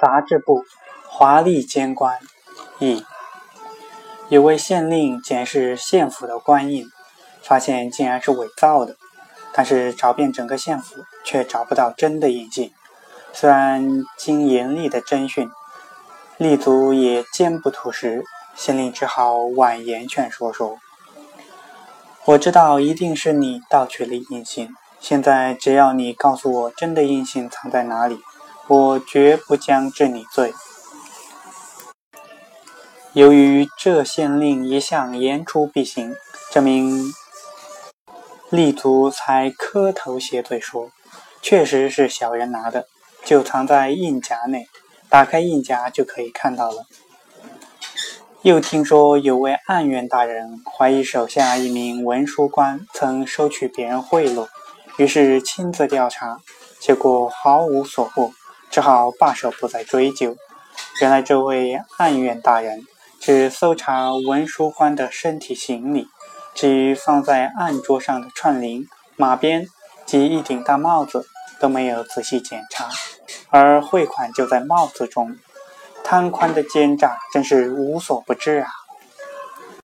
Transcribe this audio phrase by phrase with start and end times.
[0.00, 0.64] 杂志部
[1.08, 2.16] 华丽监官
[2.78, 3.04] 一，
[4.28, 6.86] 有位县令检视县府的官印，
[7.42, 8.94] 发现竟然是伪造的，
[9.52, 12.72] 但是找遍整个县府却找不到真的印记。
[13.32, 15.50] 虽然经严厉的侦讯，
[16.36, 20.78] 立足也坚不吐实，县令只好婉言劝说说
[22.24, 28.20] ：“我知道一定是你盗取了印信，现在只要你告诉我真的印信藏在哪里。”
[28.68, 30.52] 我绝不将治你罪。
[33.14, 36.14] 由于这县令一向言出必行，
[36.52, 37.10] 这名
[38.50, 40.90] 立足才磕头谢罪说
[41.40, 42.86] ：“确实是小人拿的，
[43.24, 44.66] 就藏在印夹内，
[45.08, 46.84] 打开印夹就可以看到了。”
[48.42, 54.46] 又听说有位案院大人怀疑手下一名文书官曾收取别人贿赂，
[54.98, 56.38] 于是亲自调查，
[56.78, 58.30] 结果毫无所获。
[58.78, 60.36] 只好罢手，不再追究。
[61.00, 62.86] 原来这位案院大人
[63.18, 66.06] 只搜查文书官的身体行李，
[66.54, 68.86] 至于放在案桌上的串铃、
[69.16, 69.66] 马鞭
[70.06, 71.26] 及一顶大帽子，
[71.58, 72.88] 都没有仔细检查。
[73.50, 75.36] 而汇款就在帽子中，
[76.04, 78.70] 贪官的奸诈真是无所不至啊！